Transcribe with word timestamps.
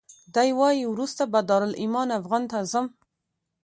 دی 0.35 0.49
وایي 0.59 0.83
وروسته 0.87 1.23
به 1.31 1.39
دارالایمان 1.49 2.07
افغان 2.19 2.43
ته 2.51 2.57
ځم. 2.71 2.85